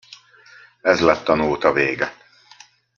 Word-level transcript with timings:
Ez 0.81 1.01
lett 1.01 1.27
a 1.27 1.33
nóta 1.35 1.71
vége! 1.73 2.13